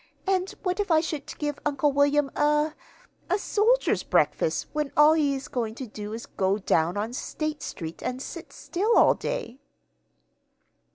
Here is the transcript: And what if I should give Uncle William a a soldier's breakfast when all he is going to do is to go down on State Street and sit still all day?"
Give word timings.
And 0.25 0.49
what 0.63 0.79
if 0.79 0.89
I 0.89 0.99
should 0.99 1.27
give 1.37 1.59
Uncle 1.63 1.91
William 1.91 2.31
a 2.35 2.73
a 3.29 3.37
soldier's 3.37 4.01
breakfast 4.01 4.65
when 4.73 4.91
all 4.97 5.13
he 5.13 5.35
is 5.35 5.47
going 5.47 5.75
to 5.75 5.85
do 5.85 6.11
is 6.13 6.23
to 6.23 6.29
go 6.37 6.57
down 6.57 6.97
on 6.97 7.13
State 7.13 7.61
Street 7.61 8.01
and 8.01 8.19
sit 8.19 8.51
still 8.51 8.97
all 8.97 9.13
day?" 9.13 9.59